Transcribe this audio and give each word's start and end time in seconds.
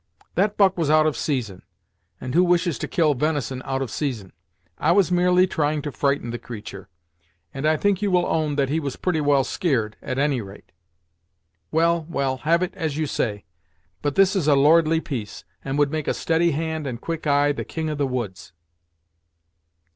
"That 0.33 0.57
buck 0.57 0.79
was 0.79 0.89
out 0.89 1.05
of 1.05 1.15
season, 1.15 1.61
and 2.19 2.33
who 2.33 2.43
wishes 2.43 2.79
to 2.79 2.87
kill 2.87 3.13
venison 3.13 3.61
out 3.65 3.83
of 3.83 3.91
season. 3.91 4.33
I 4.79 4.93
was 4.93 5.11
merely 5.11 5.45
trying 5.45 5.83
to 5.83 5.91
frighten 5.91 6.31
the 6.31 6.39
creatur', 6.39 6.89
and 7.53 7.67
I 7.67 7.77
think 7.77 8.01
you 8.01 8.09
will 8.09 8.25
own 8.25 8.55
that 8.55 8.69
he 8.69 8.79
was 8.79 8.95
pretty 8.95 9.21
well 9.21 9.43
skeared, 9.43 9.97
at 10.01 10.17
any 10.17 10.41
rate." 10.41 10.71
"Well, 11.69 12.07
well, 12.09 12.37
have 12.37 12.63
it 12.63 12.73
as 12.73 12.97
you 12.97 13.05
say. 13.05 13.45
But 14.01 14.15
this 14.15 14.35
is 14.35 14.47
a 14.47 14.55
lordly 14.55 15.01
piece, 15.01 15.43
and 15.63 15.77
would 15.77 15.91
make 15.91 16.07
a 16.07 16.15
steady 16.15 16.49
hand 16.53 16.87
and 16.87 16.99
quick 16.99 17.27
eye 17.27 17.51
the 17.51 17.63
King 17.63 17.87
of 17.91 17.99
the 17.99 18.07
Woods!" 18.07 18.53